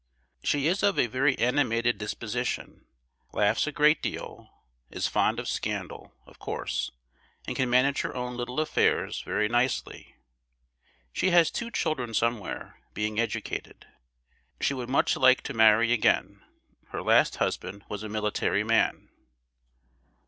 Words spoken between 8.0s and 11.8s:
her own little affairs very nicely. She has two